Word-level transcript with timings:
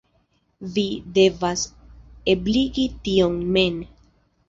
Vi 0.77 0.85
devas 1.19 1.67
ebligi 2.37 2.91
tion 3.07 3.41
mem. 3.59 3.83